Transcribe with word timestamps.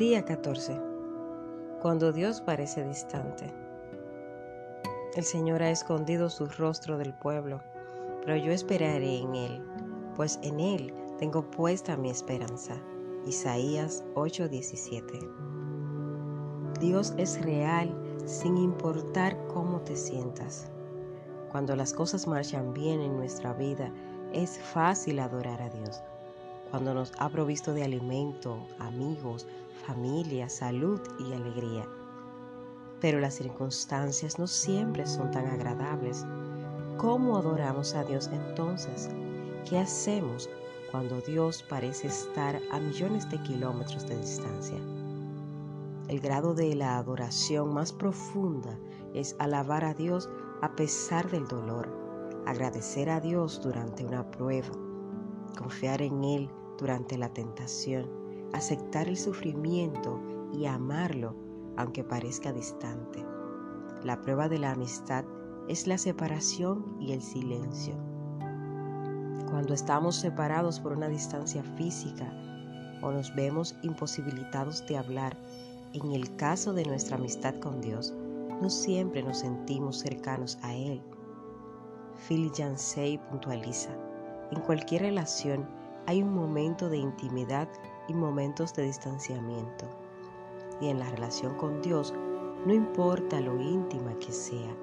Día 0.00 0.24
14. 0.24 0.80
Cuando 1.82 2.10
Dios 2.10 2.40
parece 2.40 2.82
distante. 2.88 3.52
El 5.14 5.24
Señor 5.24 5.62
ha 5.62 5.70
escondido 5.70 6.30
su 6.30 6.46
rostro 6.46 6.96
del 6.96 7.12
pueblo, 7.12 7.60
pero 8.24 8.34
yo 8.34 8.50
esperaré 8.50 9.18
en 9.18 9.34
Él, 9.34 9.62
pues 10.16 10.38
en 10.42 10.58
Él 10.58 10.94
tengo 11.18 11.50
puesta 11.50 11.98
mi 11.98 12.08
esperanza. 12.08 12.80
Isaías 13.26 14.02
8:17. 14.14 15.20
Dios 16.80 17.12
es 17.18 17.38
real 17.44 17.94
sin 18.24 18.56
importar 18.56 19.36
cómo 19.48 19.82
te 19.82 19.96
sientas. 19.96 20.70
Cuando 21.52 21.76
las 21.76 21.92
cosas 21.92 22.26
marchan 22.26 22.72
bien 22.72 23.02
en 23.02 23.18
nuestra 23.18 23.52
vida, 23.52 23.92
es 24.32 24.58
fácil 24.58 25.18
adorar 25.18 25.60
a 25.60 25.68
Dios. 25.68 26.02
Cuando 26.70 26.94
nos 26.94 27.12
ha 27.18 27.28
provisto 27.28 27.74
de 27.74 27.82
alimento, 27.82 28.56
amigos, 28.78 29.48
familia, 29.84 30.48
salud 30.48 31.00
y 31.18 31.32
alegría. 31.32 31.84
Pero 33.00 33.18
las 33.18 33.34
circunstancias 33.34 34.38
no 34.38 34.46
siempre 34.46 35.04
son 35.06 35.32
tan 35.32 35.46
agradables. 35.48 36.24
¿Cómo 36.96 37.36
adoramos 37.36 37.94
a 37.94 38.04
Dios 38.04 38.30
entonces? 38.32 39.10
¿Qué 39.68 39.78
hacemos 39.78 40.48
cuando 40.92 41.20
Dios 41.22 41.64
parece 41.68 42.06
estar 42.06 42.60
a 42.70 42.78
millones 42.78 43.28
de 43.30 43.42
kilómetros 43.42 44.06
de 44.06 44.18
distancia? 44.18 44.78
El 46.06 46.20
grado 46.20 46.54
de 46.54 46.76
la 46.76 46.98
adoración 46.98 47.74
más 47.74 47.92
profunda 47.92 48.78
es 49.12 49.34
alabar 49.40 49.84
a 49.84 49.94
Dios 49.94 50.28
a 50.62 50.76
pesar 50.76 51.28
del 51.30 51.48
dolor, 51.48 51.88
agradecer 52.46 53.10
a 53.10 53.20
Dios 53.20 53.60
durante 53.60 54.04
una 54.04 54.30
prueba, 54.30 54.70
confiar 55.56 56.02
en 56.02 56.22
Él 56.22 56.50
durante 56.80 57.18
la 57.18 57.28
tentación, 57.28 58.08
aceptar 58.52 59.06
el 59.06 59.16
sufrimiento 59.16 60.18
y 60.52 60.66
amarlo 60.66 61.36
aunque 61.76 62.02
parezca 62.02 62.52
distante. 62.52 63.24
La 64.02 64.20
prueba 64.22 64.48
de 64.48 64.58
la 64.58 64.72
amistad 64.72 65.24
es 65.68 65.86
la 65.86 65.98
separación 65.98 66.96
y 66.98 67.12
el 67.12 67.22
silencio. 67.22 67.94
Cuando 69.50 69.74
estamos 69.74 70.16
separados 70.16 70.80
por 70.80 70.92
una 70.92 71.08
distancia 71.08 71.62
física 71.76 72.32
o 73.02 73.12
nos 73.12 73.34
vemos 73.34 73.76
imposibilitados 73.82 74.86
de 74.86 74.96
hablar, 74.96 75.36
en 75.92 76.12
el 76.12 76.34
caso 76.36 76.72
de 76.72 76.84
nuestra 76.84 77.16
amistad 77.16 77.54
con 77.56 77.80
Dios, 77.80 78.14
no 78.60 78.70
siempre 78.70 79.22
nos 79.22 79.38
sentimos 79.38 79.98
cercanos 79.98 80.58
a 80.62 80.74
Él. 80.74 81.02
Phil 82.28 82.50
Yancey 82.52 83.18
puntualiza, 83.30 83.90
en 84.50 84.60
cualquier 84.62 85.02
relación 85.02 85.79
hay 86.10 86.24
un 86.24 86.34
momento 86.34 86.88
de 86.88 86.96
intimidad 86.96 87.68
y 88.08 88.14
momentos 88.14 88.74
de 88.74 88.82
distanciamiento. 88.82 89.84
Y 90.80 90.88
en 90.88 90.98
la 90.98 91.08
relación 91.08 91.54
con 91.54 91.80
Dios, 91.82 92.12
no 92.66 92.74
importa 92.74 93.40
lo 93.40 93.60
íntima 93.60 94.18
que 94.18 94.32
sea, 94.32 94.76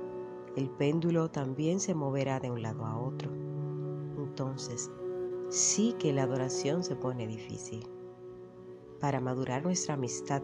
el 0.55 0.69
péndulo 0.69 1.29
también 1.29 1.81
se 1.81 1.93
moverá 1.93 2.39
de 2.39 2.49
un 2.49 2.61
lado 2.61 2.85
a 2.85 2.97
otro. 2.97 3.29
Entonces, 4.17 4.89
sí 5.49 5.93
que 5.99 6.13
la 6.13 6.23
adoración 6.23 6.81
se 6.81 6.95
pone 6.95 7.27
difícil. 7.27 7.85
Para 9.01 9.19
madurar 9.19 9.63
nuestra 9.63 9.95
amistad, 9.95 10.41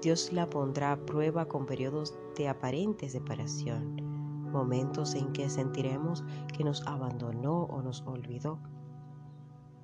Dios 0.00 0.32
la 0.32 0.48
pondrá 0.48 0.92
a 0.92 1.06
prueba 1.06 1.46
con 1.46 1.66
periodos 1.66 2.16
de 2.36 2.48
aparente 2.48 3.08
separación, 3.08 3.96
momentos 4.52 5.16
en 5.16 5.32
que 5.32 5.50
sentiremos 5.50 6.22
que 6.56 6.62
nos 6.62 6.86
abandonó 6.86 7.64
o 7.64 7.82
nos 7.82 8.02
olvidó. 8.06 8.60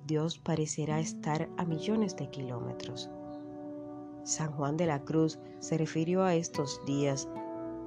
Dios 0.07 0.39
parecerá 0.39 1.01
estar 1.01 1.49
a 1.57 1.65
millones 1.65 2.15
de 2.15 2.29
kilómetros. 2.29 3.09
San 4.23 4.53
Juan 4.53 4.77
de 4.77 4.85
la 4.85 5.03
Cruz 5.03 5.37
se 5.59 5.77
refirió 5.77 6.23
a 6.23 6.33
estos 6.33 6.79
días 6.85 7.27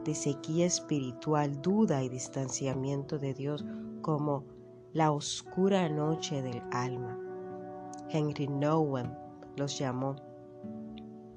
de 0.04 0.14
sequía 0.14 0.66
espiritual, 0.66 1.62
duda 1.62 2.02
y 2.02 2.10
distanciamiento 2.10 3.18
de 3.18 3.32
Dios 3.32 3.64
como 4.02 4.44
la 4.92 5.12
oscura 5.12 5.88
noche 5.88 6.42
del 6.42 6.62
alma. 6.72 7.18
Henry 8.10 8.48
Nouwen 8.48 9.16
los 9.56 9.78
llamó 9.78 10.16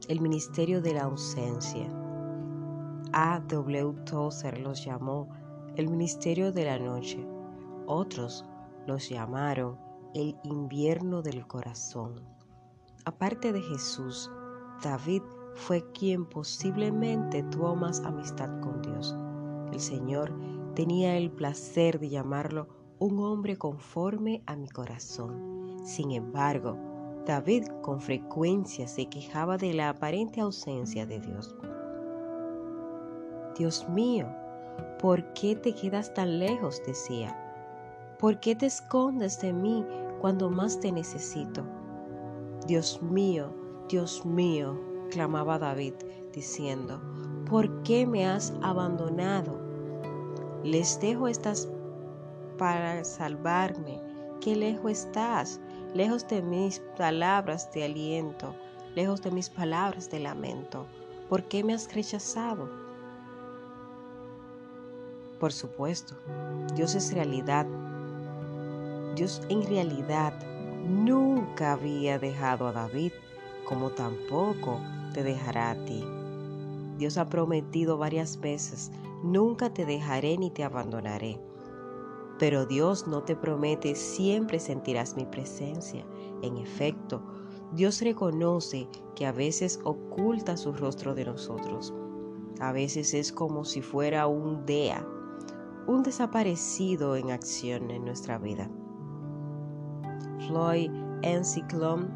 el 0.10 0.20
ministerio 0.20 0.82
de 0.82 0.96
la 0.96 1.04
ausencia. 1.04 1.88
A. 3.14 3.40
W. 3.48 3.94
Tozer 4.04 4.60
los 4.60 4.84
llamó 4.84 5.30
el 5.78 5.88
ministerio 5.88 6.52
de 6.52 6.66
la 6.66 6.78
noche. 6.78 7.26
Otros 7.86 8.44
los 8.86 9.08
llamaron 9.08 9.83
el 10.14 10.38
invierno 10.44 11.22
del 11.22 11.48
corazón. 11.48 12.22
Aparte 13.06 13.52
de 13.52 13.62
Jesús, 13.62 14.30
David 14.84 15.24
fue 15.56 15.84
quien 15.92 16.26
posiblemente 16.26 17.44
tuvo 17.44 17.76
más 17.76 18.00
amistad 18.02 18.50
con 18.62 18.82
Dios. 18.82 19.16
El 19.72 19.80
Señor 19.80 20.34
tenía 20.76 21.18
el 21.18 21.32
placer 21.32 22.00
de 22.00 22.10
llamarlo 22.10 22.68
un 23.00 23.20
hombre 23.20 23.58
conforme 23.58 24.44
a 24.46 24.56
mi 24.56 24.70
corazón. 24.70 25.78
Sin 25.84 26.12
embargo, 26.12 26.78
David 27.26 27.66
con 27.82 28.00
frecuencia 28.00 28.88
se 28.88 29.08
quejaba 29.08 29.58
de 29.58 29.74
la 29.74 29.90
aparente 29.90 30.42
ausencia 30.42 31.06
de 31.06 31.20
Dios. 31.20 31.56
Dios 33.58 33.88
mío, 33.90 34.28
¿por 35.00 35.34
qué 35.34 35.56
te 35.56 35.74
quedas 35.74 36.14
tan 36.14 36.40
lejos? 36.40 36.82
decía. 36.86 37.40
¿Por 38.20 38.40
qué 38.40 38.56
te 38.56 38.68
escondes 38.68 39.42
de 39.42 39.54
mí 39.54 39.86
cuando 40.24 40.50
más 40.50 40.80
te 40.80 40.90
necesito? 40.90 41.66
Dios 42.66 43.02
mío, 43.02 43.54
Dios 43.90 44.26
mío, 44.26 44.80
clamaba 45.12 45.60
David, 45.60 45.96
diciendo, 46.32 47.02
¿por 47.50 47.84
qué 47.84 48.08
me 48.08 48.26
has 48.26 48.54
abandonado? 48.62 49.60
Les 50.64 50.98
dejo 51.02 51.28
estas 51.28 51.68
para 52.58 53.04
salvarme. 53.04 54.00
Qué 54.40 54.56
lejos 54.56 54.92
estás, 54.92 55.60
lejos 55.94 56.26
de 56.30 56.42
mis 56.42 56.80
palabras 56.98 57.70
de 57.74 57.84
aliento, 57.84 58.56
lejos 58.96 59.22
de 59.24 59.32
mis 59.32 59.50
palabras 59.50 60.10
de 60.10 60.22
lamento. 60.22 60.86
¿Por 61.28 61.44
qué 61.44 61.66
me 61.66 61.74
has 61.74 61.94
rechazado? 61.94 62.70
Por 65.38 65.52
supuesto, 65.52 66.16
Dios 66.76 66.96
es 66.96 67.14
realidad. 67.14 67.68
Dios 69.16 69.42
en 69.50 69.64
realidad 69.68 70.34
nunca 70.88 71.74
había 71.74 72.18
dejado 72.18 72.68
a 72.68 72.72
David, 72.72 73.12
como 73.66 73.92
tampoco 73.92 74.80
te 75.14 75.24
dejará 75.24 75.72
a 75.72 75.86
ti. 75.86 76.04
Dios 76.98 77.18
ha 77.18 77.30
prometido 77.30 77.98
varias 77.98 78.40
veces, 78.40 78.92
nunca 79.24 79.74
te 79.74 79.86
dejaré 79.86 80.38
ni 80.38 80.50
te 80.50 80.64
abandonaré. 80.64 81.40
Pero 82.40 82.66
Dios 82.66 83.08
no 83.08 83.24
te 83.24 83.36
promete 83.36 83.96
siempre 83.96 84.60
sentirás 84.60 85.16
mi 85.16 85.26
presencia. 85.26 86.06
En 86.42 86.58
efecto, 86.58 87.22
Dios 87.72 88.02
reconoce 88.02 88.88
que 89.16 89.26
a 89.26 89.32
veces 89.32 89.80
oculta 89.84 90.58
su 90.58 90.74
rostro 90.74 91.14
de 91.14 91.26
nosotros. 91.26 91.94
A 92.60 92.72
veces 92.72 93.14
es 93.14 93.32
como 93.32 93.64
si 93.64 93.82
fuera 93.82 94.28
un 94.28 94.66
DEA, 94.66 95.08
un 95.88 96.04
desaparecido 96.04 97.16
en 97.16 97.32
acción 97.32 97.92
en 97.92 98.06
nuestra 98.06 98.38
vida. 98.38 98.70
Floyd 100.48 100.92
Encyclone 101.22 102.08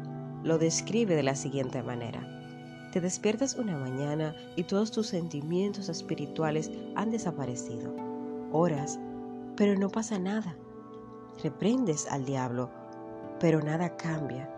lo 0.44 0.58
describe 0.58 1.14
de 1.14 1.22
la 1.22 1.34
siguiente 1.34 1.82
manera. 1.82 2.20
Te 2.92 3.00
despiertas 3.00 3.54
una 3.54 3.76
mañana 3.76 4.34
y 4.56 4.64
todos 4.64 4.90
tus 4.90 5.08
sentimientos 5.08 5.88
espirituales 5.88 6.70
han 6.94 7.10
desaparecido. 7.10 7.94
Horas 8.52 8.98
pero 9.58 9.76
no 9.76 9.90
pasa 9.90 10.20
nada. 10.20 10.56
Reprendes 11.42 12.06
al 12.12 12.24
diablo, 12.24 12.70
pero 13.40 13.60
nada 13.60 13.96
cambia. 13.96 14.48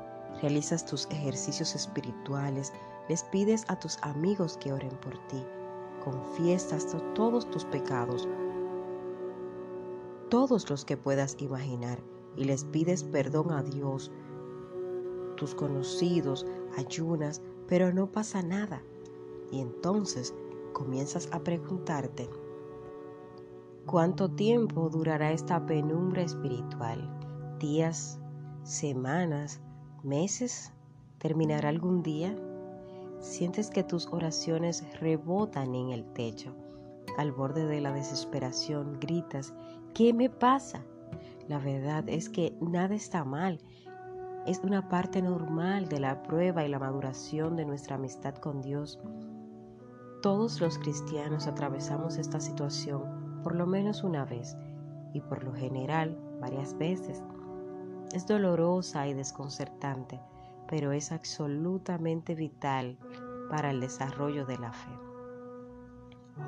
Realizas 0.42 0.84
tus 0.84 1.06
ejercicios 1.06 1.74
espirituales, 1.74 2.70
les 3.08 3.24
pides 3.24 3.64
a 3.68 3.78
tus 3.80 3.96
amigos 4.02 4.58
que 4.58 4.74
oren 4.74 4.94
por 5.00 5.16
ti, 5.28 5.42
confiesas 6.04 6.94
todos 7.14 7.50
tus 7.50 7.64
pecados, 7.64 8.28
todos 10.28 10.68
los 10.68 10.84
que 10.84 10.98
puedas 10.98 11.34
imaginar, 11.40 11.98
y 12.40 12.44
les 12.44 12.64
pides 12.64 13.04
perdón 13.04 13.52
a 13.52 13.62
Dios, 13.62 14.10
tus 15.36 15.54
conocidos, 15.54 16.46
ayunas, 16.74 17.42
pero 17.68 17.92
no 17.92 18.10
pasa 18.10 18.42
nada. 18.42 18.82
Y 19.52 19.60
entonces 19.60 20.34
comienzas 20.72 21.28
a 21.32 21.40
preguntarte, 21.40 22.30
¿Cuánto 23.84 24.30
tiempo 24.30 24.88
durará 24.88 25.32
esta 25.32 25.66
penumbra 25.66 26.22
espiritual? 26.22 27.58
¿Días? 27.58 28.18
¿Semanas? 28.62 29.60
¿Meses? 30.02 30.72
¿Terminará 31.18 31.68
algún 31.68 32.02
día? 32.02 32.34
Sientes 33.18 33.68
que 33.68 33.82
tus 33.82 34.06
oraciones 34.06 34.86
rebotan 34.98 35.74
en 35.74 35.90
el 35.90 36.04
techo. 36.14 36.54
Al 37.18 37.32
borde 37.32 37.66
de 37.66 37.82
la 37.82 37.92
desesperación 37.92 38.98
gritas, 38.98 39.52
¿qué 39.92 40.14
me 40.14 40.30
pasa? 40.30 40.84
La 41.50 41.58
verdad 41.58 42.04
es 42.06 42.28
que 42.28 42.56
nada 42.60 42.94
está 42.94 43.24
mal 43.24 43.58
es 44.46 44.60
una 44.60 44.88
parte 44.88 45.20
normal 45.20 45.88
de 45.88 45.98
la 45.98 46.22
prueba 46.22 46.64
y 46.64 46.68
la 46.68 46.78
maduración 46.78 47.56
de 47.56 47.64
nuestra 47.64 47.96
amistad 47.96 48.36
con 48.36 48.62
Dios. 48.62 49.00
Todos 50.22 50.60
los 50.60 50.78
cristianos 50.78 51.48
atravesamos 51.48 52.18
esta 52.18 52.38
situación 52.38 53.42
por 53.42 53.56
lo 53.56 53.66
menos 53.66 54.04
una 54.04 54.24
vez 54.24 54.56
y 55.12 55.20
por 55.22 55.42
lo 55.42 55.52
general 55.52 56.16
varias 56.40 56.78
veces. 56.78 57.20
Es 58.12 58.28
dolorosa 58.28 59.08
y 59.08 59.14
desconcertante, 59.14 60.20
pero 60.68 60.92
es 60.92 61.10
absolutamente 61.10 62.36
vital 62.36 62.96
para 63.50 63.72
el 63.72 63.80
desarrollo 63.80 64.46
de 64.46 64.56
la 64.56 64.72
fe. 64.72 65.09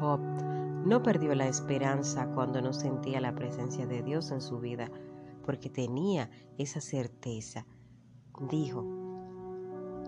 Job 0.01 0.21
no 0.85 1.03
perdió 1.03 1.35
la 1.35 1.47
esperanza 1.47 2.27
cuando 2.35 2.61
no 2.61 2.73
sentía 2.73 3.21
la 3.21 3.35
presencia 3.35 3.87
de 3.87 4.03
Dios 4.03 4.31
en 4.31 4.41
su 4.41 4.59
vida, 4.59 4.91
porque 5.45 5.71
tenía 5.71 6.31
esa 6.59 6.81
certeza. 6.81 7.67
Dijo, 8.51 8.85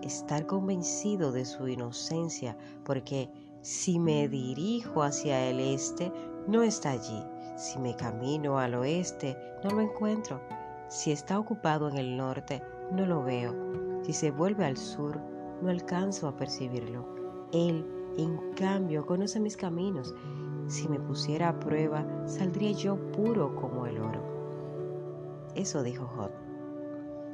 estar 0.03 0.45
convencido 0.45 1.31
de 1.31 1.45
su 1.45 1.67
inocencia, 1.67 2.57
porque 2.83 3.29
si 3.61 3.99
me 3.99 4.27
dirijo 4.27 5.01
hacia 5.01 5.49
el 5.49 5.59
este, 5.59 6.11
no 6.47 6.61
está 6.61 6.91
allí. 6.91 7.23
Si 7.57 7.79
me 7.79 7.95
camino 7.95 8.59
al 8.59 8.75
oeste, 8.75 9.37
no 9.63 9.71
lo 9.71 9.81
encuentro. 9.81 10.41
Si 10.89 11.11
está 11.11 11.39
ocupado 11.39 11.89
en 11.89 11.97
el 11.97 12.17
norte, 12.17 12.61
no 12.91 13.05
lo 13.05 13.23
veo. 13.23 13.55
Si 14.03 14.13
se 14.13 14.29
vuelve 14.29 14.65
al 14.65 14.77
sur, 14.77 15.19
no 15.61 15.69
alcanzo 15.69 16.27
a 16.27 16.35
percibirlo. 16.35 17.07
Él, 17.53 17.85
en 18.17 18.37
cambio, 18.53 19.05
conoce 19.05 19.39
mis 19.39 19.57
caminos. 19.57 20.13
Si 20.67 20.87
me 20.87 20.99
pusiera 20.99 21.49
a 21.49 21.59
prueba, 21.59 22.05
saldría 22.27 22.71
yo 22.71 22.97
puro 23.11 23.55
como 23.55 23.85
el 23.85 23.99
oro. 23.99 24.21
Eso 25.55 25.83
dijo 25.83 26.05
Job. 26.07 26.31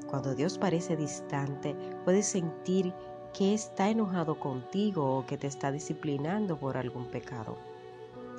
Cuando 0.07 0.35
Dios 0.35 0.57
parece 0.57 0.97
distante, 0.97 1.75
puedes 2.03 2.25
sentir 2.25 2.93
que 3.33 3.53
está 3.53 3.89
enojado 3.89 4.39
contigo 4.39 5.17
o 5.17 5.25
que 5.25 5.37
te 5.37 5.47
está 5.47 5.71
disciplinando 5.71 6.57
por 6.57 6.77
algún 6.77 7.05
pecado. 7.07 7.55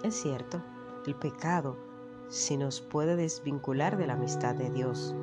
Es 0.04 0.14
cierto, 0.14 0.60
el 1.06 1.14
pecado 1.14 1.76
si 2.28 2.56
nos 2.56 2.80
puede 2.80 3.14
desvincular 3.14 3.98
de 3.98 4.06
la 4.06 4.14
amistad 4.14 4.54
de 4.54 4.70
Dios. 4.70 5.14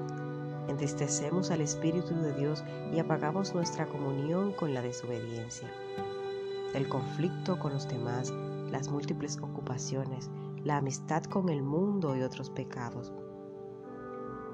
Entristecemos 0.68 1.50
al 1.50 1.62
Espíritu 1.62 2.14
de 2.16 2.34
Dios 2.34 2.64
y 2.94 3.00
apagamos 3.00 3.56
nuestra 3.56 3.88
comunión 3.88 4.54
con 4.54 4.76
la 4.76 4.84
desobediencia. 4.84 5.68
El 6.74 6.88
conflicto 6.88 7.58
con 7.58 7.74
los 7.74 7.88
demás, 7.88 8.32
las 8.70 8.90
múltiples 8.90 9.40
ocupaciones, 9.42 10.30
la 10.64 10.78
amistad 10.78 11.24
con 11.24 11.50
el 11.50 11.64
mundo 11.64 12.16
y 12.16 12.22
otros 12.22 12.52
pecados. 12.52 13.12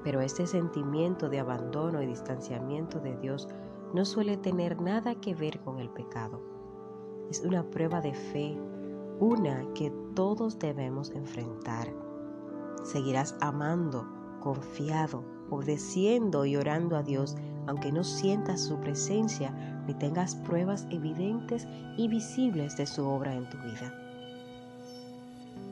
Pero 0.02 0.22
este 0.22 0.46
sentimiento 0.46 1.28
de 1.28 1.40
abandono 1.40 2.02
y 2.02 2.06
distanciamiento 2.06 3.00
de 3.00 3.16
Dios 3.18 3.48
no 3.92 4.04
suele 4.06 4.38
tener 4.38 4.80
nada 4.80 5.14
que 5.16 5.34
ver 5.34 5.60
con 5.60 5.78
el 5.78 5.90
pecado. 5.90 6.40
Es 7.30 7.40
una 7.40 7.64
prueba 7.64 8.00
de 8.00 8.14
fe, 8.14 8.58
una 9.20 9.66
que 9.74 9.92
todos 10.14 10.58
debemos 10.58 11.10
enfrentar. 11.10 11.92
Seguirás 12.82 13.36
amando, 13.40 14.06
confiado, 14.40 15.22
obedeciendo 15.50 16.46
y 16.46 16.56
orando 16.56 16.96
a 16.96 17.02
Dios, 17.02 17.36
aunque 17.66 17.92
no 17.92 18.04
sientas 18.04 18.62
su 18.62 18.78
presencia 18.78 19.75
ni 19.86 19.94
tengas 19.94 20.34
pruebas 20.34 20.86
evidentes 20.90 21.66
y 21.96 22.08
visibles 22.08 22.76
de 22.76 22.86
su 22.86 23.06
obra 23.06 23.34
en 23.34 23.48
tu 23.48 23.56
vida. 23.58 23.92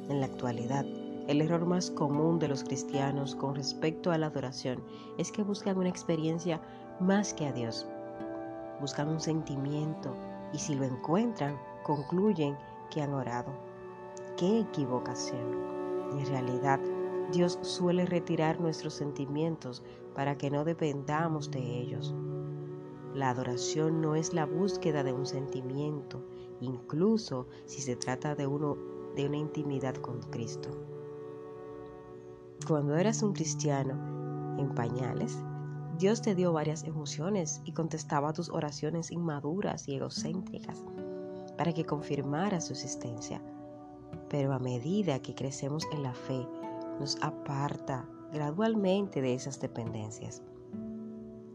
En 0.08 0.20
la 0.20 0.26
actualidad, 0.26 0.84
el 1.28 1.40
error 1.40 1.64
más 1.66 1.90
común 1.90 2.38
de 2.38 2.49
los 2.49 2.64
cristianos 2.64 3.34
con 3.34 3.55
respecto 3.55 4.12
a 4.12 4.19
la 4.19 4.26
adoración 4.26 4.82
es 5.19 5.32
que 5.32 5.43
buscan 5.43 5.78
una 5.78 5.88
experiencia 5.88 6.61
más 7.00 7.32
que 7.32 7.46
a 7.46 7.52
Dios 7.52 7.87
buscan 8.81 9.08
un 9.08 9.20
sentimiento 9.20 10.14
y 10.52 10.58
si 10.58 10.75
lo 10.75 10.84
encuentran, 10.84 11.58
concluyen 11.82 12.56
que 12.90 13.00
han 13.00 13.14
orado. 13.14 13.52
¡Qué 14.37 14.61
equivocación! 14.61 16.11
En 16.12 16.26
realidad, 16.26 16.81
Dios 17.32 17.58
suele 17.62 18.06
retirar 18.06 18.61
nuestros 18.61 18.94
sentimientos 18.94 19.82
para 20.14 20.37
que 20.37 20.50
no 20.50 20.64
dependamos 20.64 21.50
de 21.50 21.61
ellos. 21.61 22.14
La 23.14 23.31
adoración 23.31 24.00
no 24.00 24.16
es 24.16 24.34
la 24.34 24.44
búsqueda 24.44 25.05
de 25.05 25.12
un 25.12 25.25
sentimiento, 25.25 26.25
incluso 26.61 27.46
si 27.64 27.81
se 27.81 27.94
trata 27.94 28.34
de, 28.34 28.49
una 28.49 29.37
intimidad 29.37 29.94
con 29.94 30.20
Cristo. 30.20 30.70
Cuando 32.66 32.96
eras 32.96 33.22
un 33.22 33.32
cristiano 33.32 34.56
en 34.58 34.75
pañales, 34.75 35.38
Dios 35.96 36.22
te 36.22 36.34
dio 36.34 36.52
varias 36.52 36.82
emociones 36.82 37.62
y 37.64 37.72
contestaba 37.72 38.32
tus 38.32 38.50
oraciones 38.50 39.12
inmaduras 39.12 39.87
y 39.87 39.94
egocéntricas 39.94 40.82
para 41.56 41.72
que 41.72 41.84
confirmara 41.84 42.61
su 42.61 42.72
existencia. 42.72 43.40
Pero 44.28 44.52
a 44.52 44.58
medida 44.58 45.20
que 45.20 45.37
crecemos 45.37 45.87
en 45.93 46.02
la 46.02 46.14
fe, 46.14 46.49
nos 46.99 47.16
aparta 47.22 48.08
gradualmente 48.32 49.22
de 49.22 49.34
esas 49.34 49.61
dependencias. 49.61 50.43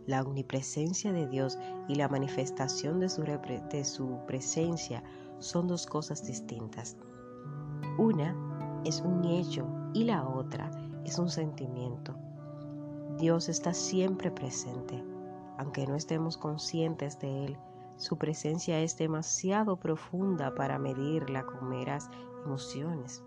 La 0.10 0.24
omnipresencia 0.24 1.14
de 1.14 1.28
Dios 1.28 1.60
y 1.88 1.94
la 1.94 2.08
manifestación 2.08 3.00
de 3.00 3.10
su, 3.10 3.22
de 3.22 3.86
su 3.86 4.18
presencia 4.26 5.04
son 5.38 5.68
dos 5.68 5.86
cosas 5.86 6.26
distintas. 6.26 6.98
Una 8.00 8.36
es 8.86 9.02
un 9.02 9.24
hecho 9.24 9.68
y 9.94 10.06
la 10.06 10.28
otra 10.28 10.72
es 11.06 11.20
un 11.20 11.30
sentimiento. 11.30 12.16
Dios 13.20 13.50
está 13.50 13.72
siempre 13.72 14.32
presente. 14.32 15.04
Aunque 15.60 15.86
no 15.86 15.94
estemos 15.94 16.40
conscientes 16.40 17.20
de 17.20 17.46
Él, 17.46 17.58
su 17.98 18.18
presencia 18.18 18.80
es 18.80 18.98
demasiado 18.98 19.76
profunda 19.76 20.56
para 20.56 20.80
medirla 20.80 21.46
con 21.46 21.70
meras 21.70 22.10
emociones. 22.48 23.24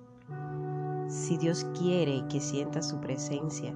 Si 1.07 1.37
Dios 1.37 1.65
quiere 1.79 2.27
que 2.29 2.41
sientas 2.41 2.89
su 2.89 2.99
presencia, 2.99 3.73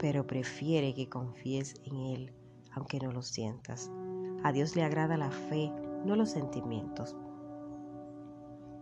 pero 0.00 0.26
prefiere 0.26 0.94
que 0.94 1.10
confíes 1.10 1.74
en 1.84 1.96
Él, 1.96 2.32
aunque 2.72 2.98
no 2.98 3.12
lo 3.12 3.20
sientas. 3.20 3.90
A 4.42 4.50
Dios 4.50 4.74
le 4.74 4.82
agrada 4.82 5.18
la 5.18 5.30
fe, 5.30 5.70
no 6.06 6.16
los 6.16 6.30
sentimientos. 6.30 7.14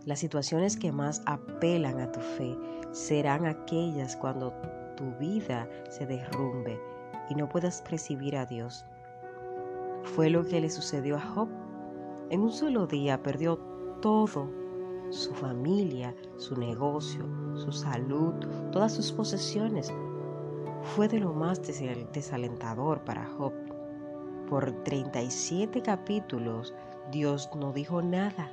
Las 0.05 0.21
situaciones 0.21 0.77
que 0.77 0.93
más 0.93 1.23
apelan 1.27 1.99
a 2.01 2.13
tu 2.13 2.21
fe 2.21 2.57
serán 2.93 3.47
aquellas 3.47 4.17
cuando 4.17 4.53
tu 4.97 5.11
vida 5.19 5.69
se 5.91 6.07
derrumbe 6.07 6.81
y 7.29 7.35
no 7.35 7.49
puedas 7.49 7.83
percibir 7.83 8.37
a 8.37 8.47
Dios. 8.47 8.85
Fue 10.05 10.31
lo 10.31 10.47
que 10.47 10.61
le 10.61 10.71
sucedió 10.71 11.17
a 11.17 11.21
Job. 11.21 11.49
En 12.31 12.43
un 12.43 12.53
solo 12.53 12.87
día 12.87 13.23
perdió 13.23 13.59
todo, 14.01 14.49
su 15.11 15.35
familia, 15.35 16.15
su 16.37 16.57
negocio, 16.57 17.25
su 17.57 17.73
salud, 17.73 18.35
todas 18.71 18.93
sus 18.93 19.11
posesiones. 19.11 19.93
Fue 20.95 21.07
de 21.07 21.21
lo 21.21 21.33
más 21.33 21.61
desalentador 22.13 23.01
para 23.05 23.27
Job. 23.37 23.53
Por 24.49 24.73
37 24.85 25.83
capítulos 25.83 26.75
Dios 27.13 27.49
no 27.55 27.73
dijo 27.73 28.03
nada. 28.03 28.51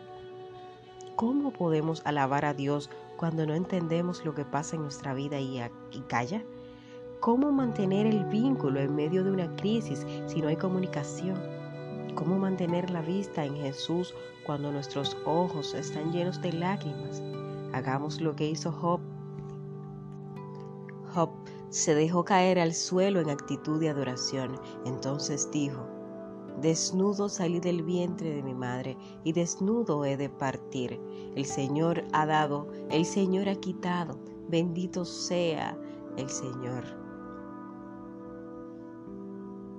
¿Cómo 1.16 1.52
podemos 1.52 2.02
alabar 2.06 2.46
a 2.46 2.54
Dios 2.54 2.90
cuando 3.16 3.46
no 3.46 3.56
entendemos 3.56 4.26
lo 4.26 4.36
que 4.36 4.44
pasa 4.44 4.76
en 4.76 4.84
nuestra 4.84 5.14
vida 5.14 5.40
y, 5.40 5.62
calla? 6.08 6.44
¿Cómo 7.22 7.52
mantener 7.52 8.06
el 8.06 8.26
vínculo 8.26 8.82
en 8.82 8.94
medio 8.94 9.24
de 9.24 9.32
una 9.32 9.56
crisis 9.56 10.06
si 10.28 10.42
no 10.42 10.50
hay 10.50 10.58
comunicación? 10.58 11.42
¿Cómo 12.16 12.38
mantener 12.38 12.90
la 12.90 13.02
vista 13.02 13.46
en 13.46 13.56
Jesús 13.56 14.14
cuando 14.46 14.72
nuestros 14.72 15.18
ojos 15.26 15.74
están 15.74 16.12
llenos 16.12 16.42
de 16.42 16.52
lágrimas? 16.54 17.24
Hagamos 17.74 18.20
lo 18.20 18.36
que 18.36 18.48
hizo 18.50 18.72
Job. 18.72 18.95
Job 21.16 21.30
se 21.70 21.96
dejó 21.96 22.26
caer 22.26 22.60
al 22.60 22.74
suelo 22.74 23.22
en 23.22 23.30
actitud 23.30 23.80
de 23.80 23.90
adoración. 23.90 24.60
Entonces 24.86 25.50
dijo, 25.50 25.88
Desnudo 26.62 27.30
salí 27.30 27.60
del 27.60 27.84
vientre 27.84 28.34
de 28.34 28.44
mi 28.44 28.54
madre 28.54 28.98
y 29.24 29.32
desnudo 29.32 30.04
he 30.04 30.18
de 30.18 30.30
partir. 30.30 31.00
El 31.36 31.46
Señor 31.46 32.04
ha 32.12 32.26
dado, 32.26 32.68
el 32.90 33.06
Señor 33.06 33.48
ha 33.48 33.56
quitado. 33.56 34.20
Bendito 34.50 35.06
sea 35.06 35.78
el 36.18 36.30
Señor. 36.30 36.84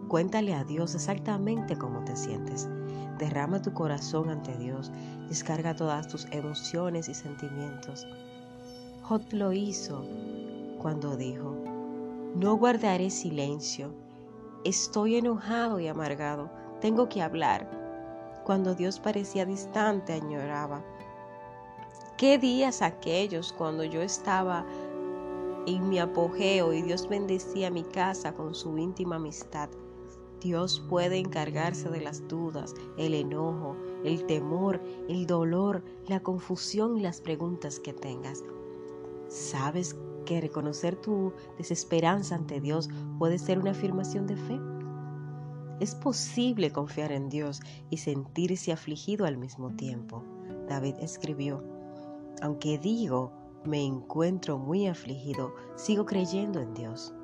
Cuéntale 0.09 0.55
a 0.55 0.65
Dios 0.65 0.95
exactamente 0.95 1.77
cómo 1.77 2.03
te 2.05 2.17
sientes. 2.17 2.69
Derrama 3.19 3.61
tu 3.61 3.73
corazón 3.73 4.31
ante 4.31 4.57
Dios. 4.57 4.91
Descarga 5.29 5.75
todas 5.75 6.09
tus 6.09 6.27
emociones 6.31 7.09
y 7.09 7.15
sentimientos. 7.15 8.07
Job 9.03 9.23
lo 9.33 9.53
hizo 9.53 10.05
cuando 10.87 11.17
dijo, 11.17 11.53
no 12.37 12.57
guardaré 12.59 13.11
silencio. 13.11 13.93
Estoy 14.63 15.17
enojado 15.17 15.81
y 15.81 15.89
amargado 15.89 16.49
tengo 16.81 17.09
que 17.09 17.23
hablar. 17.23 17.69
Cuando 18.45 18.73
Dios 18.73 19.01
parecía 19.01 19.45
distante, 19.45 20.13
añoraba. 20.13 20.85
¿Qué 22.17 22.39
días 22.39 22.83
aquellos 22.83 23.53
cuando 23.53 23.83
yo 23.83 24.01
estaba 24.01 24.65
en 25.67 25.89
mi 25.89 25.99
apogeo 25.99 26.73
y 26.73 26.83
Dios 26.83 27.09
bendecía 27.09 27.69
mi 27.69 27.83
casa 27.83 28.33
con 28.33 28.55
su 28.55 28.79
íntima 28.79 29.17
amistad. 29.17 29.69
Dios 30.41 30.81
puede 30.89 31.19
encargarse 31.19 31.91
de 31.91 32.01
las 32.01 32.29
dudas, 32.29 32.75
el 32.97 33.15
enojo, 33.15 33.75
el 34.05 34.25
temor, 34.27 34.81
el 35.09 35.27
dolor, 35.27 35.83
la 36.07 36.21
confusión 36.21 36.97
y 36.97 37.01
las 37.01 37.21
preguntas 37.21 37.81
que 37.81 37.93
tengas. 37.93 38.45
¿Sabes 39.29 39.97
que 40.27 40.43
reconocer 40.43 40.97
tu 40.97 41.33
desesperanza 41.57 42.35
ante 42.35 42.61
Dios 42.61 42.91
puede 43.19 43.39
ser 43.39 43.59
una 43.59 43.71
afirmación 43.71 44.27
de 44.27 44.37
fe? 44.37 44.61
Es 45.81 45.95
posible 45.95 46.71
confiar 46.71 47.13
en 47.13 47.31
Dios 47.31 47.61
y 47.89 47.97
sentirse 47.97 48.73
afligido 48.73 49.25
al 49.25 49.39
mismo 49.39 49.71
tiempo. 49.71 50.23
David 50.69 50.97
escribió, 51.01 51.65
aunque 52.43 52.77
digo, 52.77 53.33
me 53.65 53.85
encuentro 53.85 54.59
muy 54.59 54.87
afligido, 54.87 55.55
sigo 55.77 56.05
creyendo 56.05 56.61
en 56.61 56.75
Dios. 56.75 57.15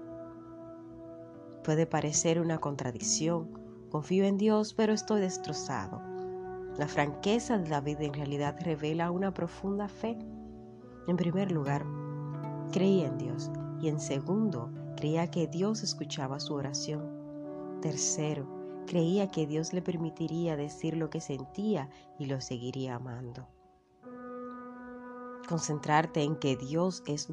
Puede 1.64 1.86
parecer 1.86 2.40
una 2.40 2.58
contradicción, 2.58 3.50
confío 3.90 4.24
en 4.24 4.36
Dios, 4.36 4.74
pero 4.74 4.92
estoy 4.92 5.20
destrozado. 5.20 6.02
La 6.76 6.88
franqueza 6.88 7.58
de 7.58 7.68
David 7.68 8.00
en 8.00 8.14
realidad 8.14 8.56
revela 8.60 9.10
una 9.10 9.32
profunda 9.34 9.88
fe. 9.88 10.18
En 11.06 11.16
primer 11.16 11.52
lugar, 11.52 11.84
creía 12.72 13.06
en 13.06 13.18
Dios 13.18 13.50
y 13.80 13.88
en 13.88 14.00
segundo, 14.00 14.70
creía 14.96 15.30
que 15.30 15.46
Dios 15.46 15.82
escuchaba 15.82 16.40
su 16.40 16.54
oración. 16.54 17.80
Tercero, 17.80 18.48
creía 18.86 19.30
que 19.30 19.46
Dios 19.46 19.72
le 19.72 19.82
permitiría 19.82 20.56
decir 20.56 20.96
lo 20.96 21.10
que 21.10 21.20
sentía 21.20 21.88
y 22.18 22.26
lo 22.26 22.40
seguiría 22.40 22.96
amando. 22.96 23.46
Concentrarte 25.48 26.22
en 26.22 26.36
que 26.36 26.56
Dios 26.56 27.02
es 27.06 27.28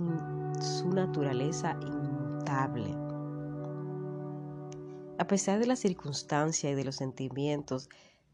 su 0.59 0.89
naturaleza 0.89 1.77
inmutable. 1.81 2.95
A 5.19 5.27
pesar 5.27 5.59
de 5.59 5.67
la 5.67 5.75
circunstancia 5.75 6.71
y 6.71 6.75
de 6.75 6.85
los 6.85 6.95
sentimientos, 6.95 7.89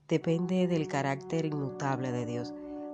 depende 0.08 0.68
del 0.68 0.88
carácter 0.88 1.46
inmutable 1.46 2.12
de 2.12 2.26
Dios. 2.26 2.54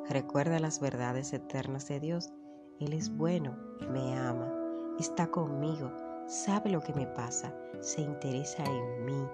Recuerda 0.09 0.59
las 0.59 0.79
verdades 0.79 1.33
eternas 1.33 1.87
de 1.87 1.99
Dios. 1.99 2.31
Él 2.81 2.93
es 2.93 3.15
bueno, 3.15 3.55
me 3.89 4.13
ama, 4.15 4.51
está 4.99 5.27
conmigo 5.27 5.89
sabe 6.31 6.69
lo 6.69 6.79
que 6.79 6.93
me 6.93 7.05
pasa, 7.07 7.53
se 7.81 8.01
interesa 8.01 8.63
en 8.63 9.05
mí, 9.05 9.27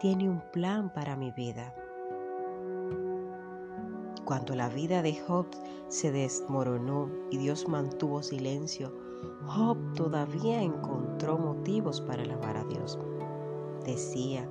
tiene 0.00 0.28
un 0.28 0.42
plan 0.52 0.92
para 0.92 1.16
mi 1.16 1.30
vida. 1.30 1.74
Cuando 4.26 4.54
la 4.54 4.68
vida 4.68 5.00
de 5.00 5.14
Job 5.14 5.46
se 5.88 6.12
desmoronó 6.12 7.10
y 7.30 7.38
Dios 7.38 7.66
mantuvo 7.68 8.22
silencio, 8.22 8.92
Job 9.46 9.78
todavía 9.94 10.60
encontró 10.60 11.38
motivos 11.38 12.02
para 12.02 12.22
alabar 12.22 12.58
a 12.58 12.64
Dios. 12.64 12.98
Decía, 13.86 14.46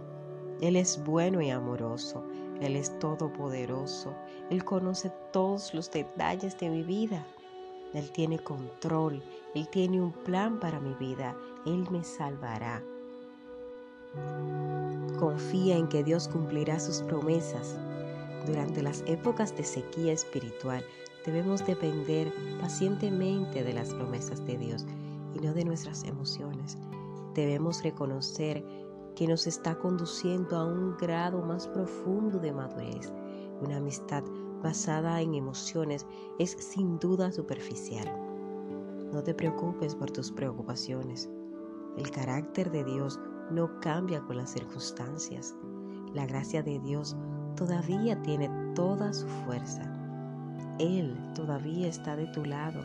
Él 0.59 0.75
es 0.75 1.03
bueno 1.05 1.39
y 1.39 1.51
amoroso, 1.51 2.23
Él 2.61 2.75
es 2.75 2.97
todopoderoso, 2.97 4.15
Él 4.49 4.65
conoce 4.65 5.11
todos 5.31 5.71
los 5.75 5.91
detalles 5.91 6.57
de 6.57 6.69
mi 6.71 6.81
vida. 6.81 7.23
Él 7.93 8.09
tiene 8.11 8.39
control, 8.39 9.21
Él 9.53 9.67
tiene 9.69 10.01
un 10.01 10.11
plan 10.11 10.59
para 10.59 10.79
mi 10.79 10.93
vida, 10.93 11.35
Él 11.65 11.85
me 11.91 12.03
salvará. 12.03 12.83
Confía 15.19 15.77
en 15.77 15.87
que 15.87 16.03
Dios 16.03 16.27
cumplirá 16.27 16.79
sus 16.79 17.01
promesas. 17.01 17.77
Durante 18.45 18.81
las 18.81 19.03
épocas 19.07 19.55
de 19.55 19.63
sequía 19.63 20.13
espiritual 20.13 20.83
debemos 21.25 21.65
depender 21.65 22.33
pacientemente 22.59 23.63
de 23.63 23.73
las 23.73 23.93
promesas 23.93 24.43
de 24.45 24.57
Dios 24.57 24.85
y 25.35 25.39
no 25.39 25.53
de 25.53 25.65
nuestras 25.65 26.03
emociones. 26.03 26.77
Debemos 27.35 27.83
reconocer 27.83 28.63
que 29.15 29.27
nos 29.27 29.47
está 29.47 29.75
conduciendo 29.77 30.57
a 30.57 30.65
un 30.65 30.97
grado 30.97 31.41
más 31.41 31.67
profundo 31.67 32.39
de 32.39 32.51
madurez, 32.51 33.11
una 33.61 33.77
amistad 33.77 34.23
basada 34.61 35.21
en 35.21 35.33
emociones 35.33 36.05
es 36.39 36.51
sin 36.51 36.99
duda 36.99 37.31
superficial. 37.31 38.07
No 39.11 39.23
te 39.23 39.33
preocupes 39.33 39.95
por 39.95 40.09
tus 40.11 40.31
preocupaciones. 40.31 41.29
El 41.97 42.09
carácter 42.11 42.71
de 42.71 42.83
Dios 42.83 43.19
no 43.51 43.79
cambia 43.81 44.21
con 44.21 44.37
las 44.37 44.51
circunstancias. 44.51 45.55
La 46.13 46.25
gracia 46.25 46.63
de 46.63 46.79
Dios 46.79 47.15
todavía 47.55 48.21
tiene 48.21 48.49
toda 48.75 49.11
su 49.13 49.27
fuerza. 49.45 49.83
Él 50.79 51.17
todavía 51.35 51.87
está 51.87 52.15
de 52.15 52.27
tu 52.27 52.45
lado, 52.45 52.81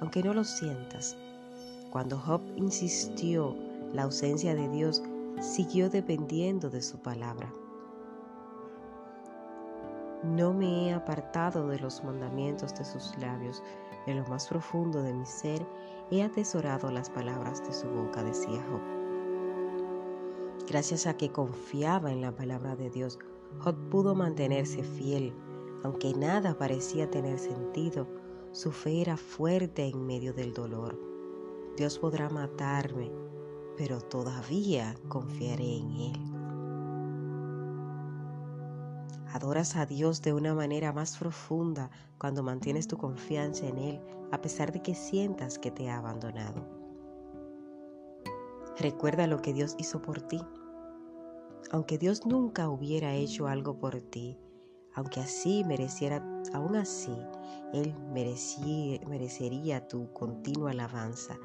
aunque 0.00 0.22
no 0.22 0.32
lo 0.32 0.44
sientas. 0.44 1.16
Cuando 1.90 2.18
Job 2.18 2.40
insistió, 2.56 3.54
la 3.92 4.02
ausencia 4.02 4.54
de 4.54 4.68
Dios 4.68 5.02
siguió 5.40 5.88
dependiendo 5.90 6.70
de 6.70 6.82
su 6.82 6.98
palabra. 6.98 7.52
No 10.28 10.52
me 10.52 10.88
he 10.88 10.92
apartado 10.92 11.68
de 11.68 11.78
los 11.78 12.04
mandamientos 12.04 12.74
de 12.74 12.84
sus 12.84 13.16
labios. 13.18 13.62
En 14.06 14.18
lo 14.18 14.26
más 14.26 14.46
profundo 14.46 15.02
de 15.02 15.14
mi 15.14 15.24
ser 15.24 15.66
he 16.10 16.22
atesorado 16.22 16.90
las 16.90 17.08
palabras 17.08 17.66
de 17.66 17.72
su 17.72 17.88
boca, 17.88 18.22
decía 18.22 18.62
Job. 18.70 18.80
Gracias 20.68 21.06
a 21.06 21.16
que 21.16 21.32
confiaba 21.32 22.12
en 22.12 22.20
la 22.20 22.36
palabra 22.36 22.76
de 22.76 22.90
Dios, 22.90 23.18
Job 23.60 23.74
pudo 23.90 24.14
mantenerse 24.14 24.82
fiel. 24.82 25.34
Aunque 25.82 26.12
nada 26.12 26.58
parecía 26.58 27.10
tener 27.10 27.38
sentido, 27.38 28.06
su 28.52 28.70
fe 28.70 29.00
era 29.00 29.16
fuerte 29.16 29.88
en 29.88 30.06
medio 30.06 30.34
del 30.34 30.52
dolor. 30.52 30.98
Dios 31.76 31.98
podrá 31.98 32.28
matarme, 32.28 33.10
pero 33.78 34.00
todavía 34.00 34.94
confiaré 35.08 35.78
en 35.78 35.90
Él. 35.92 36.27
Adoras 39.32 39.76
a 39.76 39.86
Dios 39.86 40.22
de 40.22 40.32
una 40.32 40.54
manera 40.54 40.92
más 40.92 41.18
profunda 41.18 41.90
cuando 42.18 42.42
mantienes 42.42 42.88
tu 42.88 42.96
confianza 42.96 43.66
en 43.66 43.78
Él 43.78 44.00
a 44.32 44.40
pesar 44.40 44.72
de 44.72 44.80
que 44.80 44.94
sientas 44.94 45.58
que 45.58 45.70
te 45.70 45.90
ha 45.90 45.98
abandonado. 45.98 46.66
Recuerda 48.78 49.26
lo 49.26 49.42
que 49.42 49.52
Dios 49.52 49.74
hizo 49.78 50.00
por 50.00 50.20
ti. 50.22 50.40
Aunque 51.70 51.98
Dios 51.98 52.24
nunca 52.26 52.68
hubiera 52.68 53.14
hecho 53.14 53.48
algo 53.48 53.78
por 53.78 54.00
ti, 54.00 54.38
aunque 54.94 55.20
así 55.20 55.64
mereciera, 55.64 56.24
aún 56.52 56.76
así, 56.76 57.16
Él 57.72 57.94
merecería 58.12 59.86
tu 59.86 60.12
continua 60.12 60.70
alabanza 60.70 61.36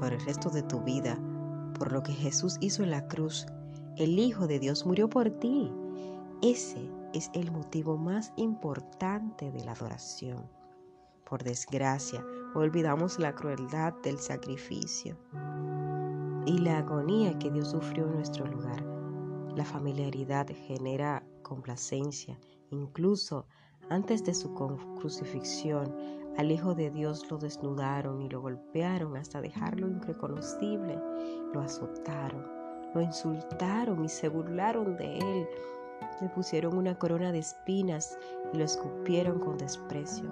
por 0.00 0.12
el 0.12 0.20
resto 0.20 0.50
de 0.50 0.62
tu 0.62 0.80
vida, 0.80 1.18
por 1.78 1.92
lo 1.92 2.02
que 2.02 2.12
Jesús 2.12 2.56
hizo 2.60 2.82
en 2.82 2.90
la 2.90 3.06
cruz. 3.06 3.46
El 3.96 4.18
Hijo 4.18 4.46
de 4.46 4.58
Dios 4.58 4.84
murió 4.86 5.08
por 5.08 5.30
ti. 5.30 5.70
Ese 6.42 6.90
es 7.14 7.30
el 7.32 7.50
motivo 7.50 7.96
más 7.96 8.32
importante 8.36 9.50
de 9.50 9.64
la 9.64 9.72
adoración. 9.72 10.46
Por 11.24 11.42
desgracia, 11.42 12.22
olvidamos 12.54 13.18
la 13.18 13.34
crueldad 13.34 13.94
del 14.02 14.18
sacrificio 14.18 15.16
y 16.44 16.58
la 16.58 16.78
agonía 16.78 17.38
que 17.38 17.50
Dios 17.50 17.70
sufrió 17.70 18.04
en 18.04 18.16
nuestro 18.16 18.46
lugar. 18.46 18.84
La 19.56 19.64
familiaridad 19.64 20.46
genera 20.66 21.24
complacencia, 21.42 22.38
incluso 22.70 23.46
antes 23.88 24.22
de 24.22 24.34
su 24.34 24.52
crucifixión, 24.52 25.94
al 26.36 26.52
Hijo 26.52 26.74
de 26.74 26.90
Dios 26.90 27.30
lo 27.30 27.38
desnudaron 27.38 28.20
y 28.20 28.28
lo 28.28 28.42
golpearon 28.42 29.16
hasta 29.16 29.40
dejarlo 29.40 29.88
irreconocible, 29.88 30.98
lo 31.54 31.60
azotaron, 31.60 32.46
lo 32.94 33.00
insultaron 33.00 34.04
y 34.04 34.08
se 34.10 34.28
burlaron 34.28 34.98
de 34.98 35.18
él 35.18 35.48
le 36.20 36.28
pusieron 36.28 36.76
una 36.76 36.98
corona 36.98 37.32
de 37.32 37.38
espinas 37.38 38.18
y 38.52 38.58
lo 38.58 38.64
escupieron 38.64 39.38
con 39.38 39.58
desprecio. 39.58 40.30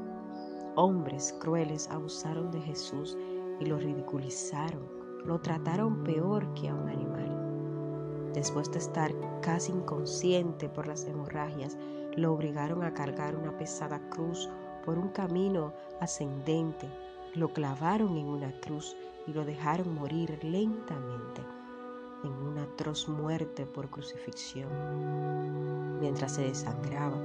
Hombres 0.76 1.34
crueles 1.40 1.88
abusaron 1.90 2.50
de 2.50 2.60
Jesús 2.60 3.16
y 3.60 3.66
lo 3.66 3.78
ridiculizaron, 3.78 4.88
lo 5.24 5.40
trataron 5.40 6.02
peor 6.04 6.52
que 6.54 6.68
a 6.68 6.74
un 6.74 6.88
animal. 6.88 8.32
Después 8.34 8.70
de 8.72 8.78
estar 8.78 9.12
casi 9.40 9.72
inconsciente 9.72 10.68
por 10.68 10.86
las 10.86 11.04
hemorragias, 11.04 11.76
lo 12.16 12.32
obligaron 12.32 12.82
a 12.82 12.94
cargar 12.94 13.36
una 13.36 13.56
pesada 13.56 14.00
cruz 14.10 14.48
por 14.84 14.98
un 14.98 15.08
camino 15.10 15.72
ascendente, 16.00 16.88
lo 17.34 17.52
clavaron 17.52 18.16
en 18.16 18.26
una 18.26 18.52
cruz 18.60 18.96
y 19.26 19.32
lo 19.32 19.44
dejaron 19.44 19.94
morir 19.94 20.38
lentamente 20.42 21.42
en 22.24 22.32
una 22.32 22.62
atroz 22.64 23.08
muerte 23.08 23.66
por 23.66 23.88
crucifixión. 23.90 24.68
Mientras 26.00 26.34
se 26.34 26.42
desangraba, 26.42 27.18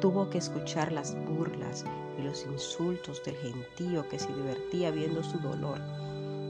tuvo 0.00 0.28
que 0.30 0.38
escuchar 0.38 0.90
las 0.92 1.16
burlas 1.26 1.84
y 2.18 2.22
los 2.22 2.44
insultos 2.46 3.22
del 3.24 3.36
gentío 3.36 4.08
que 4.08 4.18
se 4.18 4.32
divertía 4.34 4.90
viendo 4.90 5.22
su 5.22 5.38
dolor, 5.38 5.78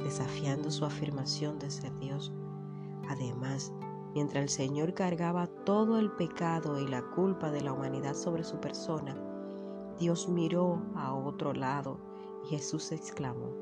desafiando 0.03 0.71
su 0.71 0.85
afirmación 0.85 1.59
de 1.59 1.71
ser 1.71 1.95
Dios. 1.99 2.33
Además, 3.09 3.73
mientras 4.15 4.43
el 4.43 4.49
Señor 4.49 4.95
cargaba 4.95 5.47
todo 5.47 5.99
el 5.99 6.11
pecado 6.13 6.81
y 6.81 6.89
la 6.89 7.03
culpa 7.03 7.51
de 7.51 7.61
la 7.61 7.73
humanidad 7.73 8.15
sobre 8.15 8.45
su 8.45 8.59
persona, 8.59 9.17
Dios 9.99 10.29
miró 10.29 10.83
a 10.95 11.15
otro 11.15 11.53
lado 11.53 11.99
y 12.45 12.49
Jesús 12.49 12.93
exclamó, 12.93 13.53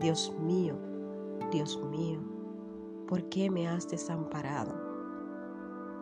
Dios 0.00 0.32
mío, 0.40 0.78
Dios 1.50 1.80
mío, 1.90 2.20
¿por 3.06 3.28
qué 3.28 3.50
me 3.50 3.68
has 3.68 3.88
desamparado? 3.88 4.74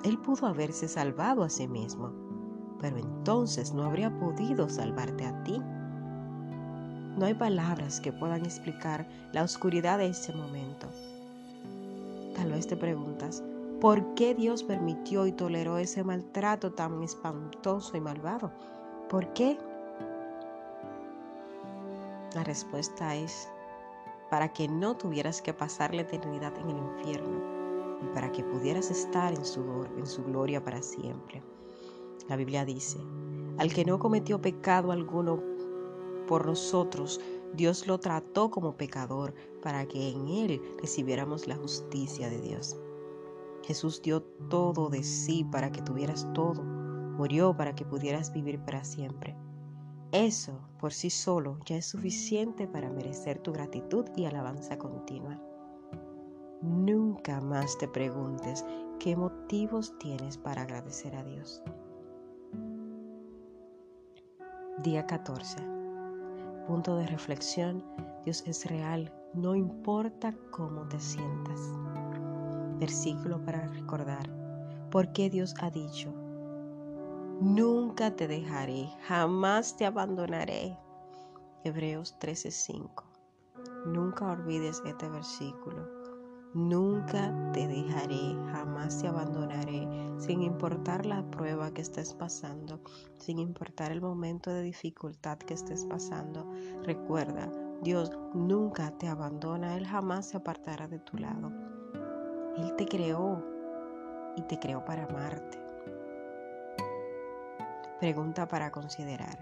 Él 0.05 0.19
pudo 0.19 0.47
haberse 0.47 0.89
salvado 0.89 1.43
a 1.43 1.49
sí 1.49 1.69
mismo, 1.69 2.13
pero 2.81 2.99
entonces 2.99 3.73
no 3.73 3.85
habría 3.85 4.17
podido 4.19 4.69
salvarte 4.69 5.25
a 5.25 5.43
ti. 5.45 5.63
No 7.17 7.27
hay 7.27 7.35
palabras 7.35 8.01
que 8.01 8.13
puedan 8.13 8.45
explicar 8.45 9.09
la 9.33 9.43
oscuridad 9.43 9.99
de 9.99 10.09
ese 10.09 10.35
momento. 10.35 10.89
Tal 12.35 12.51
vez 12.51 12.67
te 12.67 12.77
preguntas, 12.77 13.43
¿por 13.81 14.15
qué 14.15 14.35
Dios 14.35 14.63
permitió 14.63 15.27
y 15.27 15.33
toleró 15.33 15.79
ese 15.79 16.03
maltrato 16.05 16.73
tan 16.73 17.03
espantoso 17.03 17.97
y 17.97 18.01
malvado? 18.01 18.51
¿Por 19.09 19.33
qué? 19.33 19.59
La 22.35 22.43
respuesta 22.43 23.15
es 23.15 23.49
para 24.35 24.53
que 24.53 24.67
no 24.67 24.97
tuvieras 24.97 25.41
que 25.41 25.55
pasar 25.55 25.95
la 25.95 26.03
eternidad 26.03 26.53
en 26.59 26.71
el 26.71 26.77
infierno 26.77 27.41
y 28.03 28.13
para 28.13 28.33
que 28.33 28.43
pudieras 28.43 28.91
estar 28.91 29.33
en 29.33 29.45
su, 29.45 29.87
en 29.97 30.05
su 30.09 30.25
gloria 30.25 30.61
para 30.65 30.83
siempre. 30.83 31.41
La 32.29 32.35
Biblia 32.35 32.65
dice, 32.65 32.99
al 33.59 33.73
que 33.73 33.85
no 33.85 34.01
cometió 34.01 34.43
pecado 34.43 34.91
alguno 34.91 35.41
por 36.27 36.47
nosotros, 36.47 37.21
Dios 37.53 37.87
lo 37.87 38.01
trató 38.01 38.51
como 38.51 38.77
pecador 38.77 39.37
para 39.63 39.87
que 39.87 40.09
en 40.09 40.27
él 40.27 40.61
recibiéramos 40.81 41.47
la 41.47 41.55
justicia 41.55 42.29
de 42.29 42.41
Dios. 42.41 42.77
Jesús 43.63 44.03
dio 44.03 44.21
todo 44.51 44.89
de 44.89 45.05
sí 45.05 45.45
para 45.45 45.71
que 45.71 45.81
tuvieras 45.81 46.27
todo, 46.35 46.61
murió 46.65 47.57
para 47.57 47.77
que 47.77 47.85
pudieras 47.85 48.33
vivir 48.33 48.59
para 48.65 48.83
siempre. 48.83 49.37
Eso 50.13 50.59
por 50.79 50.93
sí 50.93 51.11
solo 51.11 51.59
ya 51.65 51.77
es 51.77 51.87
suficiente 51.87 52.67
para 52.67 52.91
merecer 52.91 53.39
tu 53.39 53.53
gratitud 53.53 54.05
y 54.17 54.27
alabanza 54.27 54.79
continua. 54.79 55.41
Nunca 56.63 57.41
más 57.41 57.77
te 57.79 57.89
preguntes 57.89 58.65
qué 58.99 59.17
motivos 59.17 59.99
tienes 59.99 60.39
para 60.39 60.63
agradecer 60.63 61.15
a 61.15 61.25
Dios. 61.25 61.63
Día 64.83 65.07
14. 65.07 65.57
Punto 66.67 66.97
de 66.97 67.07
reflexión. 67.07 67.85
Dios 68.25 68.43
es 68.47 68.65
real, 68.65 69.13
no 69.35 69.55
importa 69.55 70.35
cómo 70.51 70.89
te 70.89 70.99
sientas. 70.99 71.61
Versículo 72.79 73.45
para 73.45 73.67
recordar. 73.69 74.31
Porque 74.91 75.29
Dios 75.29 75.55
ha 75.61 75.71
dicho, 75.71 76.15
Nunca 77.41 78.15
te 78.15 78.29
dejaré, 78.29 78.89
jamás 79.09 79.77
te 79.77 79.85
abandonaré. 79.85 80.79
Hebreos 81.65 82.17
13:5. 82.21 83.05
Nunca 83.87 84.31
olvides 84.31 84.81
este 84.87 85.09
versículo. 85.09 85.89
Nunca 86.55 87.35
te 87.53 87.67
dejaré, 87.67 88.37
jamás 88.53 89.01
te 89.01 89.09
abandonaré, 89.09 89.89
sin 90.19 90.43
importar 90.43 91.07
la 91.07 91.29
prueba 91.31 91.73
que 91.73 91.83
estés 91.83 92.15
pasando, 92.15 92.81
sin 93.19 93.41
importar 93.41 93.91
el 93.91 94.01
momento 94.01 94.51
de 94.51 94.63
dificultad 94.63 95.39
que 95.39 95.55
estés 95.55 95.85
pasando. 95.87 96.49
Recuerda, 96.85 97.51
Dios 97.83 98.13
nunca 98.33 98.97
te 98.97 99.09
abandona, 99.09 99.77
Él 99.77 99.87
jamás 99.87 100.29
se 100.29 100.37
apartará 100.37 100.87
de 100.87 101.01
tu 101.01 101.19
lado. 101.19 101.51
Él 102.57 102.77
te 102.77 102.87
creó 102.87 103.43
y 104.37 104.43
te 104.43 104.61
creó 104.61 104.85
para 104.85 105.07
amarte. 105.07 105.64
Pregunta 108.01 108.49
para 108.49 108.73
considerar. 108.73 109.39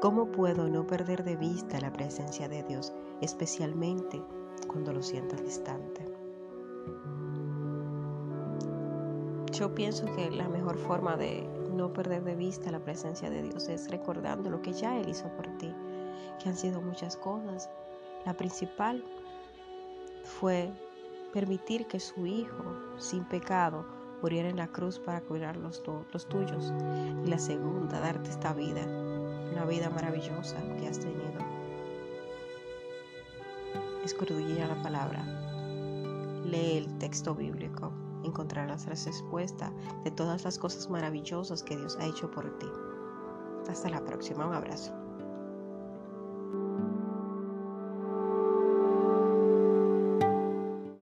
¿Cómo 0.00 0.30
puedo 0.30 0.68
no 0.68 0.86
perder 0.86 1.24
de 1.24 1.34
vista 1.34 1.80
la 1.80 1.92
presencia 1.92 2.48
de 2.48 2.62
Dios, 2.62 2.92
especialmente 3.20 4.22
cuando 4.68 4.92
lo 4.92 5.02
siento 5.02 5.34
distante? 5.34 6.06
Yo 9.50 9.74
pienso 9.74 10.06
que 10.14 10.30
la 10.30 10.48
mejor 10.48 10.78
forma 10.78 11.16
de 11.16 11.48
no 11.72 11.92
perder 11.92 12.22
de 12.22 12.36
vista 12.36 12.70
la 12.70 12.78
presencia 12.78 13.30
de 13.30 13.42
Dios 13.42 13.68
es 13.68 13.90
recordando 13.90 14.48
lo 14.48 14.62
que 14.62 14.72
ya 14.72 14.96
Él 14.96 15.08
hizo 15.08 15.28
por 15.34 15.48
ti, 15.58 15.74
que 16.40 16.48
han 16.48 16.56
sido 16.56 16.80
muchas 16.80 17.16
cosas. 17.16 17.68
La 18.24 18.34
principal 18.34 19.02
fue 20.22 20.72
permitir 21.32 21.88
que 21.88 21.98
su 21.98 22.26
Hijo, 22.26 22.76
sin 22.96 23.24
pecado, 23.24 23.95
muriera 24.22 24.48
en 24.48 24.56
la 24.56 24.68
cruz 24.68 24.98
para 24.98 25.20
cuidar 25.20 25.56
los, 25.56 25.82
los 26.12 26.28
tuyos. 26.28 26.72
Y 27.24 27.28
la 27.28 27.38
segunda, 27.38 28.00
darte 28.00 28.30
esta 28.30 28.52
vida, 28.52 28.84
una 29.52 29.64
vida 29.64 29.90
maravillosa 29.90 30.56
que 30.78 30.88
has 30.88 31.00
tenido. 31.00 31.16
Escudriña 34.04 34.68
la 34.68 34.82
palabra. 34.82 35.24
Lee 36.44 36.78
el 36.78 36.98
texto 36.98 37.34
bíblico. 37.34 37.92
Encontrarás 38.22 38.86
la 38.86 38.90
respuesta 38.90 39.72
de 40.04 40.10
todas 40.10 40.44
las 40.44 40.58
cosas 40.58 40.88
maravillosas 40.88 41.62
que 41.62 41.76
Dios 41.76 41.96
ha 42.00 42.06
hecho 42.06 42.30
por 42.30 42.56
ti. 42.58 42.68
Hasta 43.68 43.88
la 43.88 44.04
próxima. 44.04 44.46
Un 44.46 44.54
abrazo. 44.54 45.05